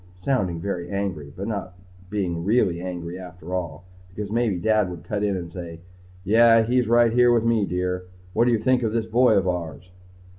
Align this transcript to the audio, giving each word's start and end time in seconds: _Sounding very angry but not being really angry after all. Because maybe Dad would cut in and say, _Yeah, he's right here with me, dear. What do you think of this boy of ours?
_Sounding 0.19 0.59
very 0.59 0.89
angry 0.89 1.31
but 1.37 1.47
not 1.47 1.77
being 2.09 2.43
really 2.43 2.81
angry 2.81 3.19
after 3.19 3.53
all. 3.53 3.83
Because 4.09 4.31
maybe 4.31 4.57
Dad 4.57 4.89
would 4.89 5.03
cut 5.03 5.21
in 5.21 5.35
and 5.37 5.51
say, 5.51 5.81
_Yeah, 6.25 6.65
he's 6.65 6.87
right 6.89 7.13
here 7.13 7.31
with 7.31 7.43
me, 7.43 7.67
dear. 7.67 8.05
What 8.33 8.45
do 8.45 8.51
you 8.51 8.57
think 8.57 8.81
of 8.81 8.93
this 8.93 9.05
boy 9.05 9.37
of 9.37 9.47
ours? 9.47 9.91